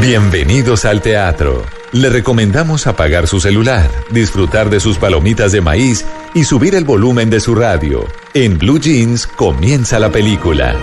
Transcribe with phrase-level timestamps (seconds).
[0.00, 1.64] Bienvenidos al teatro.
[1.92, 7.30] Le recomendamos apagar su celular, disfrutar de sus palomitas de maíz y subir el volumen
[7.30, 8.04] de su radio.
[8.34, 10.76] En Blue Jeans comienza la película.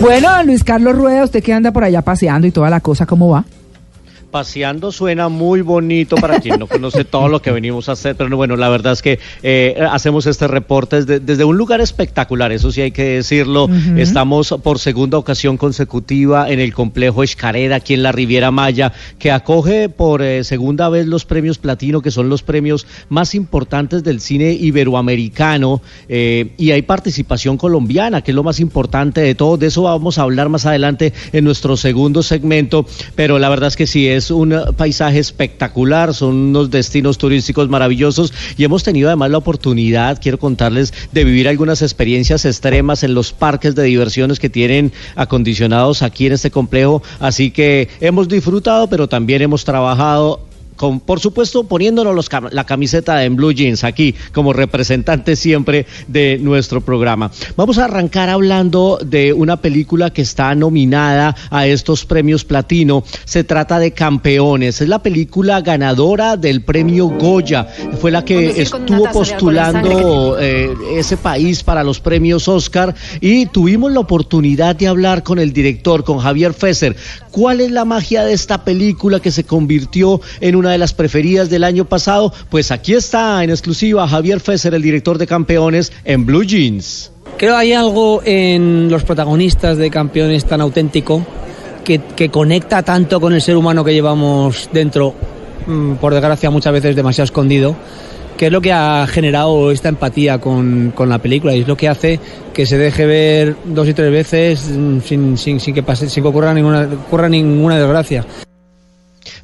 [0.00, 3.28] Bueno, Luis Carlos Rueda, usted que anda por allá paseando y toda la cosa, ¿cómo
[3.28, 3.44] va?
[4.30, 8.36] Paseando suena muy bonito para quien no conoce todo lo que venimos a hacer, pero
[8.36, 12.80] bueno, la verdad es que eh, hacemos este reporte desde, un lugar espectacular, eso sí
[12.80, 13.68] hay que decirlo.
[13.96, 19.32] Estamos por segunda ocasión consecutiva en el complejo Escareda, aquí en la Riviera Maya, que
[19.32, 24.20] acoge por eh, segunda vez los premios Platino, que son los premios más importantes del
[24.20, 29.56] cine iberoamericano, eh, y hay participación colombiana, que es lo más importante de todo.
[29.56, 33.76] De eso vamos a hablar más adelante en nuestro segundo segmento, pero la verdad es
[33.76, 39.08] que sí es es un paisaje espectacular, son unos destinos turísticos maravillosos y hemos tenido
[39.08, 44.38] además la oportunidad, quiero contarles, de vivir algunas experiencias extremas en los parques de diversiones
[44.38, 50.49] que tienen acondicionados aquí en este complejo, así que hemos disfrutado, pero también hemos trabajado
[51.04, 57.30] por supuesto poniéndonos la camiseta en Blue Jeans aquí como representante siempre de nuestro programa.
[57.56, 63.04] Vamos a arrancar hablando de una película que está nominada a estos premios platino.
[63.24, 64.80] Se trata de Campeones.
[64.80, 67.64] Es la película ganadora del premio Goya.
[68.00, 74.00] Fue la que estuvo postulando eh, ese país para los premios Oscar y tuvimos la
[74.00, 76.96] oportunidad de hablar con el director, con Javier Fesser.
[77.30, 81.50] ¿Cuál es la magia de esta película que se convirtió en una de las preferidas
[81.50, 86.26] del año pasado, pues aquí está en exclusiva Javier Fesser, el director de Campeones, en
[86.26, 87.12] Blue Jeans.
[87.36, 91.24] Creo hay algo en los protagonistas de Campeones tan auténtico
[91.84, 95.14] que, conecta tanto con el ser humano que llevamos dentro,
[95.66, 97.76] mm, por desgracia muchas veces demasiado escondido
[98.36, 101.88] que es lo que ha generado esta empatía con, la película y es lo que
[101.88, 102.18] hace
[102.54, 105.00] que se deje ver dos y tres veces mm,
[105.36, 108.24] sin, que pase, sin que ocurra ninguna desgracia.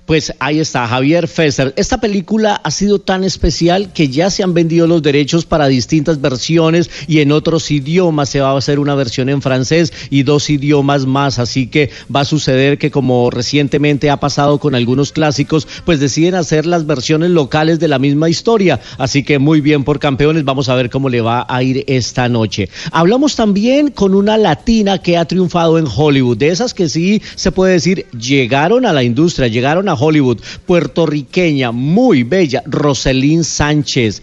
[0.06, 1.74] Pues ahí está, Javier Fesser.
[1.76, 6.20] Esta película ha sido tan especial que ya se han vendido los derechos para distintas
[6.20, 8.28] versiones y en otros idiomas.
[8.28, 11.40] Se va a hacer una versión en francés y dos idiomas más.
[11.40, 16.36] Así que va a suceder que como recientemente ha pasado con algunos clásicos, pues deciden
[16.36, 18.78] hacer las versiones locales de la misma historia.
[18.98, 20.44] Así que muy bien por campeones.
[20.44, 22.68] Vamos a ver cómo le va a ir esta noche.
[22.92, 26.36] Hablamos también con una latina que ha triunfado en Hollywood.
[26.36, 31.72] De esas que sí se puede decir llegaron a la industria, llegaron a Hollywood, puertorriqueña,
[31.72, 34.22] muy bella, Roselín Sánchez.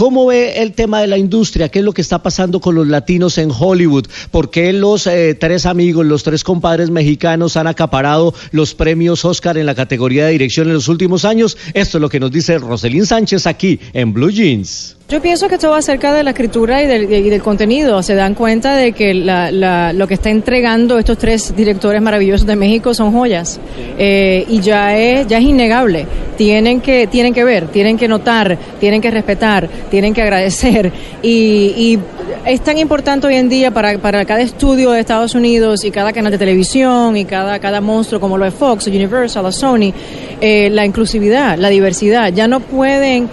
[0.00, 1.68] ¿Cómo ve el tema de la industria?
[1.68, 4.06] ¿Qué es lo que está pasando con los latinos en Hollywood?
[4.30, 9.58] ¿Por qué los eh, tres amigos, los tres compadres mexicanos han acaparado los premios Oscar
[9.58, 11.58] en la categoría de dirección en los últimos años?
[11.74, 14.96] Esto es lo que nos dice Roselín Sánchez aquí en Blue Jeans.
[15.10, 18.00] Yo pienso que todo acerca de la escritura y del, contenido.
[18.00, 22.94] Se dan cuenta de que lo que está entregando estos tres directores maravillosos de México
[22.94, 23.58] son joyas.
[23.98, 26.06] Eh, y ya es, ya es innegable.
[26.36, 30.92] Tienen que, tienen que ver, tienen que notar, tienen que respetar, tienen que agradecer.
[31.24, 31.98] Y,
[32.46, 36.12] es tan importante hoy en día para, para cada estudio de Estados Unidos y cada
[36.12, 39.92] canal de televisión y cada, cada monstruo como lo es Fox, Universal, o Sony,
[40.40, 42.32] eh, la inclusividad, la diversidad.
[42.32, 43.28] Ya no pueden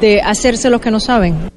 [0.00, 1.50] de hacerse los que no saben.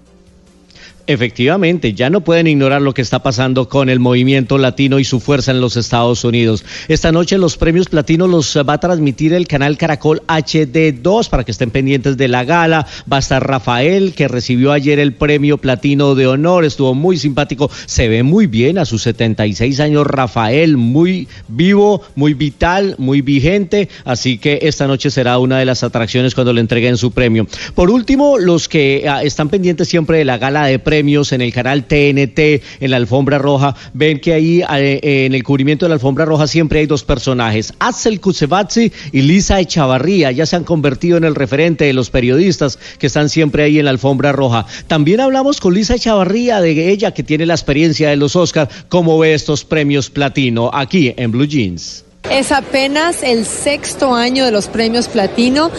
[1.05, 5.19] Efectivamente, ya no pueden ignorar lo que está pasando con el movimiento latino y su
[5.19, 6.63] fuerza en los Estados Unidos.
[6.87, 11.51] Esta noche los premios platino los va a transmitir el canal Caracol HD2 para que
[11.51, 12.87] estén pendientes de la gala.
[13.11, 16.63] Va a estar Rafael, que recibió ayer el premio platino de honor.
[16.63, 17.69] Estuvo muy simpático.
[17.85, 23.89] Se ve muy bien a sus 76 años Rafael, muy vivo, muy vital, muy vigente.
[24.05, 27.45] Así que esta noche será una de las atracciones cuando le entreguen su premio.
[27.75, 31.41] Por último, los que ah, están pendientes siempre de la gala de premios premios en
[31.41, 35.89] el canal TNT, en la alfombra roja, ven que ahí eh, en el cubrimiento de
[35.89, 40.63] la alfombra roja siempre hay dos personajes, Axel Kusevatsi y Lisa Echavarría, ya se han
[40.63, 44.67] convertido en el referente de los periodistas que están siempre ahí en la alfombra roja.
[44.85, 49.17] También hablamos con Lisa Echavarría, de ella que tiene la experiencia de los Oscars, cómo
[49.17, 52.05] ve estos premios platino aquí en Blue Jeans.
[52.29, 55.71] Es apenas el sexto año de los premios platino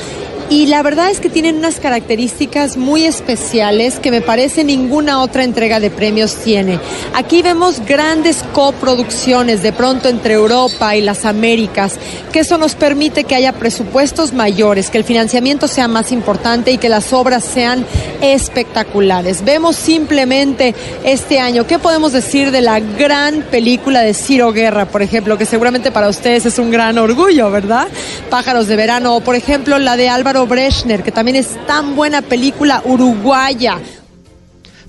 [0.51, 5.45] y la verdad es que tienen unas características muy especiales que me parece ninguna otra
[5.45, 6.79] entrega de premios tiene.
[7.15, 11.95] Aquí vemos grandes coproducciones de pronto entre Europa y las Américas,
[12.33, 16.79] que eso nos permite que haya presupuestos mayores, que el financiamiento sea más importante y
[16.79, 17.87] que las obras sean
[18.21, 19.45] espectaculares.
[19.45, 20.75] Vemos simplemente
[21.05, 25.47] este año, ¿qué podemos decir de la gran película de Ciro Guerra, por ejemplo, que
[25.47, 27.89] seguramente para ustedes es un gran orgullo, ¿verdad?
[28.31, 32.21] Pájaros de verano, o por ejemplo la de Álvaro Álvaro que también es tan buena
[32.21, 33.79] película uruguaya.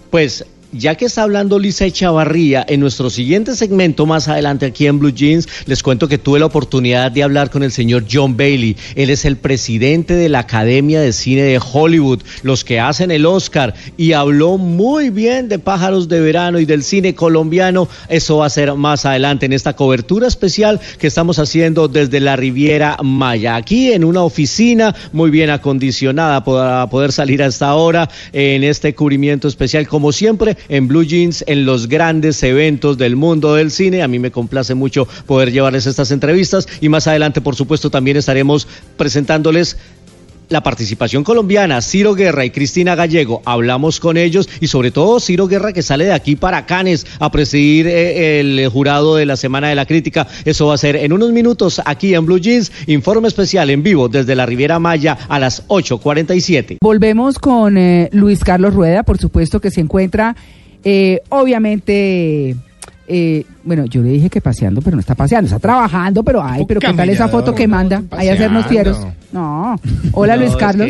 [0.09, 0.44] Pues
[0.77, 5.13] ya que está hablando Lisa Echavarría, en nuestro siguiente segmento más adelante aquí en Blue
[5.13, 8.75] Jeans, les cuento que tuve la oportunidad de hablar con el señor John Bailey.
[8.95, 13.25] Él es el presidente de la Academia de Cine de Hollywood, los que hacen el
[13.25, 17.88] Oscar, y habló muy bien de Pájaros de Verano y del cine colombiano.
[18.10, 22.36] Eso va a ser más adelante en esta cobertura especial que estamos haciendo desde la
[22.36, 23.56] Riviera Maya.
[23.56, 28.94] Aquí en una oficina muy bien acondicionada para poder salir a esta hora en este
[28.94, 34.03] cubrimiento especial, como siempre en Blue Jeans en los grandes eventos del mundo del cine.
[34.03, 38.17] A mí me complace mucho poder llevarles estas entrevistas y más adelante, por supuesto, también
[38.17, 38.67] estaremos
[38.97, 39.77] presentándoles
[40.50, 45.47] la participación colombiana, Ciro Guerra y Cristina Gallego, hablamos con ellos y sobre todo Ciro
[45.47, 49.69] Guerra que sale de aquí para Canes a presidir eh, el jurado de la Semana
[49.69, 50.27] de la Crítica.
[50.45, 54.09] Eso va a ser en unos minutos aquí en Blue Jeans, informe especial en vivo
[54.09, 56.77] desde la Riviera Maya a las 8.47.
[56.81, 60.36] Volvemos con eh, Luis Carlos Rueda, por supuesto que se encuentra
[60.88, 62.56] eh, obviamente,
[63.07, 66.65] eh, bueno, yo le dije que paseando, pero no está paseando, está trabajando, pero ay,
[66.67, 68.03] pero ¿qué tal esa foto que manda?
[68.12, 69.00] Ahí a hacernos fieros.
[69.31, 69.77] No.
[70.13, 70.89] Hola Luis Carlos.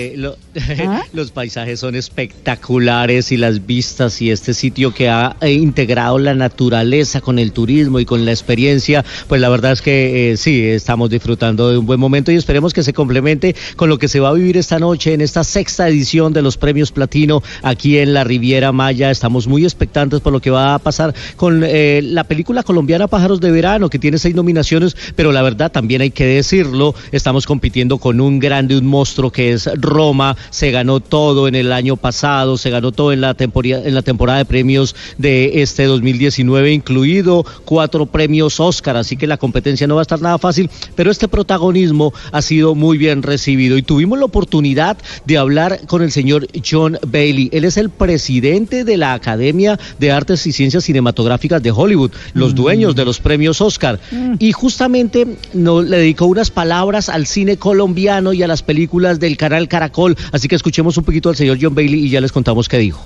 [0.86, 1.04] ¿Ah?
[1.14, 6.36] Los paisajes son espectaculares y las vistas y este sitio que ha eh, integrado la
[6.36, 10.64] naturaleza con el turismo y con la experiencia, pues la verdad es que eh, sí,
[10.64, 14.20] estamos disfrutando de un buen momento y esperemos que se complemente con lo que se
[14.20, 18.14] va a vivir esta noche en esta sexta edición de los premios Platino aquí en
[18.14, 19.12] la Riviera Maya.
[19.12, 23.40] Estamos muy expectantes por lo que va a pasar con eh, la película colombiana Pájaros
[23.40, 27.98] de Verano, que tiene seis nominaciones, pero la verdad también hay que decirlo, estamos compitiendo
[27.98, 32.58] con un grande, un monstruo que es Roma, se ganó todo en el año pasado,
[32.58, 37.46] se ganó todo en la temporada, en la temporada de premios de este 2019, incluido
[37.64, 41.28] cuatro premios Oscar, así que la competencia no va a estar nada fácil, pero este
[41.28, 43.78] protagonismo ha sido muy bien recibido.
[43.78, 47.50] Y tuvimos la oportunidad de hablar con el señor John Bailey.
[47.52, 52.55] Él es el presidente de la Academia de Artes y Ciencias Cinematográficas de Hollywood, los
[52.56, 54.36] dueños de los premios Oscar, mm.
[54.40, 59.38] y justamente nos le dedicó unas palabras al cine colombiano y a las películas del
[59.38, 60.16] canal Caracol.
[60.32, 63.06] Así que escuchemos un poquito al señor John Bailey y ya les contamos qué dijo.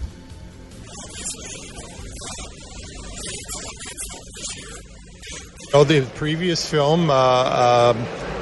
[5.72, 7.94] Oh, the previous film, uh, uh,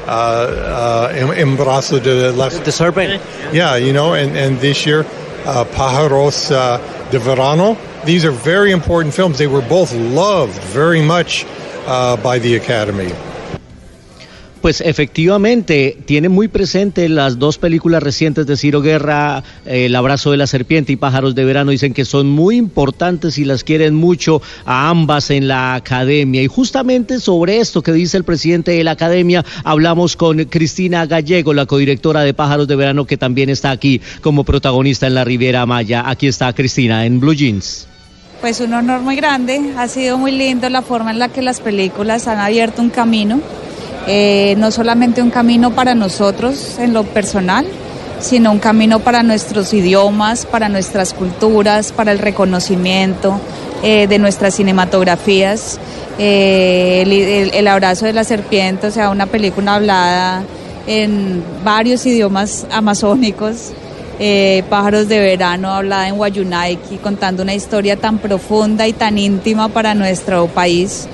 [0.07, 2.47] uh, uh, Embrazo de la...
[2.47, 3.21] The Serpent.
[3.51, 5.05] Yeah, you know, and, and this year,
[5.45, 6.79] uh, Pájaros uh,
[7.11, 7.75] de Verano.
[8.07, 9.37] These are very important films.
[9.37, 11.45] They were both loved very much
[11.85, 13.11] uh, by the Academy.
[14.61, 20.37] Pues efectivamente, tiene muy presente las dos películas recientes de Ciro Guerra, El abrazo de
[20.37, 24.41] la serpiente y Pájaros de verano, dicen que son muy importantes y las quieren mucho
[24.65, 26.41] a ambas en la academia.
[26.41, 31.53] Y justamente sobre esto que dice el presidente de la academia, hablamos con Cristina Gallego,
[31.53, 35.65] la codirectora de Pájaros de verano, que también está aquí como protagonista en la Riviera
[35.65, 36.09] Maya.
[36.09, 37.87] Aquí está Cristina en Blue Jeans.
[38.41, 41.59] Pues un honor muy grande, ha sido muy lindo la forma en la que las
[41.59, 43.41] películas han abierto un camino
[44.09, 47.65] eh, no solamente un camino para nosotros en lo personal,
[48.21, 53.37] sino un camino para nuestros idiomas, para nuestras culturas, para el reconocimiento
[53.83, 55.77] eh, de nuestras cinematografías.
[56.19, 60.43] Eh, el, abrazo de la serpiente, o sea, una película hablada
[60.87, 63.73] en varios idiomas amazónicos.
[64.69, 69.93] Pájaros de verano hablada en Wayunaiki, contando una historia tan profunda y tan íntima para
[69.93, 71.07] nuestro país.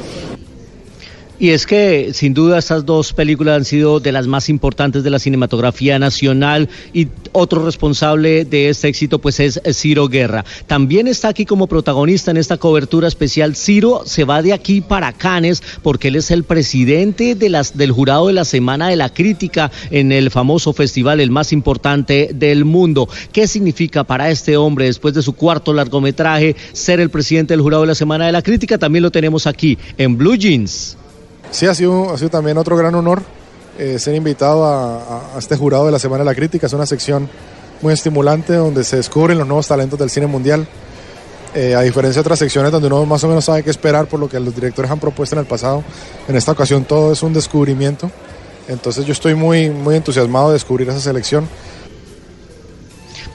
[1.40, 5.10] Y es que sin duda estas dos películas han sido de las más importantes de
[5.10, 10.46] la cinematografía nacional y otro responsable de este éxito pues es Ciro Guerra.
[10.68, 13.56] También está aquí como protagonista en esta cobertura especial.
[13.56, 17.92] Ciro se va de aquí para Cannes porque él es el presidente de las, del
[17.92, 22.64] jurado de la Semana de la Crítica en el famoso festival, el más importante del
[22.64, 23.10] mundo.
[23.32, 27.82] ¿Qué significa para este hombre después de su cuarto largometraje ser el presidente del jurado
[27.84, 28.78] de la Semana de la Crítica?
[28.78, 30.98] También lo tenemos aquí en Blue Jeans.
[31.54, 33.22] Sí, ha sido, ha sido también otro gran honor
[33.78, 36.66] eh, ser invitado a, este jurado de la Semana de la Crítica.
[36.66, 37.30] Es una sección
[37.80, 40.68] muy estimulante donde se descubren los nuevos talentos del cine mundial.
[41.54, 44.20] Eh, a diferencia de otras secciones donde uno más o menos sabe qué esperar por
[44.20, 45.84] lo que los directores han propuesto en el pasado,
[46.28, 48.10] en esta ocasión todo es un descubrimiento.
[48.68, 51.48] Entonces yo estoy muy, muy entusiasmado de descubrir esa selección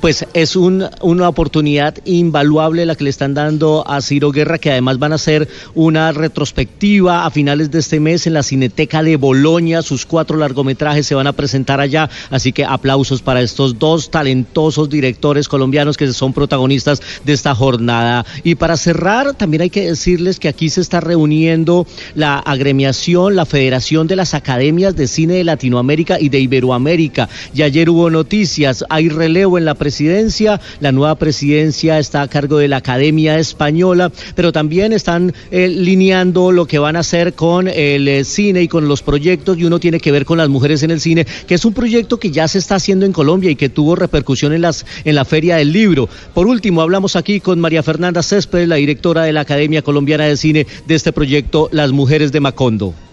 [0.00, 4.98] pues es una oportunidad invaluable la que le están dando a Ciro Guerra, que además
[4.98, 9.82] van a hacer una retrospectiva a finales de este mes en la Cineteca de Bolonia.
[9.82, 14.88] Sus cuatro largometrajes se van a presentar allá, así que aplausos para estos dos talentosos
[14.88, 18.24] directores colombianos que son protagonistas de esta jornada.
[18.44, 23.46] Y para cerrar, también hay que decirles que aquí se está reuniendo la agremiación, la
[23.46, 27.28] Federación de las Academias de Cine de Latinoamérica y de Iberoamérica.
[27.52, 30.60] Y ayer hubo noticias, hay relevo en la presidencia presidencia.
[30.80, 36.52] La nueva presidencia está a cargo de la Academia Española, pero también están eh, lineando
[36.52, 39.80] lo que van a hacer con el eh, cine y con los proyectos y uno
[39.80, 42.46] tiene que ver con las mujeres en el cine, que es un proyecto que ya
[42.48, 45.72] se está haciendo en Colombia y que tuvo repercusión en, las, en la Feria del
[45.72, 46.06] Libro.
[46.34, 50.36] Por último, hablamos aquí con María Fernanda Céspedes, la directora de la Academia Colombiana de
[50.36, 53.07] Cine de este proyecto Las Mujeres de Macondo.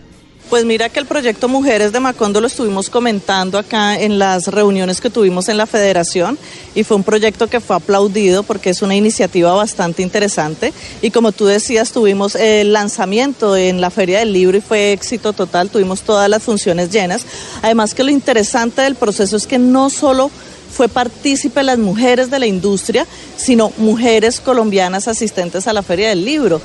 [0.50, 5.02] Pues mira que el proyecto Mujeres de Macondo lo estuvimos comentando acá en las reuniones
[5.02, 6.38] que tuvimos en la federación
[6.75, 10.72] y fue un proyecto que fue aplaudido porque es una iniciativa bastante interesante
[11.02, 15.34] y como tú decías tuvimos el lanzamiento en la Feria del Libro y fue éxito
[15.34, 17.25] total, tuvimos todas las funciones llenas.
[17.64, 20.30] Además que lo interesante del proceso es que no solo
[20.75, 26.25] fue partícipe las mujeres de la industria, sino mujeres colombianas asistentes a la Feria del
[26.25, 26.62] Libro.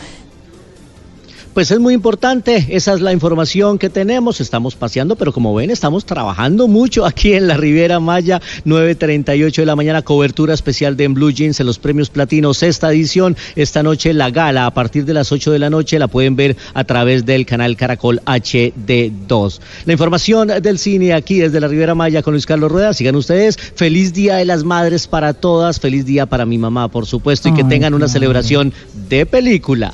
[1.55, 5.71] Pues es muy importante, esa es la información que tenemos, estamos paseando, pero como ven,
[5.71, 11.05] estamos trabajando mucho aquí en la Riviera Maya, 9.38 de la mañana, cobertura especial de
[11.05, 15.05] en Blue Jeans en los premios platinos, esta edición, esta noche la gala, a partir
[15.05, 19.61] de las 8 de la noche la pueden ver a través del canal Caracol HD2.
[19.87, 23.57] La información del cine aquí desde la Riviera Maya con Luis Carlos Rueda, sigan ustedes,
[23.57, 27.55] feliz Día de las Madres para todas, feliz día para mi mamá, por supuesto, y
[27.55, 28.73] que tengan una celebración
[29.09, 29.93] de película.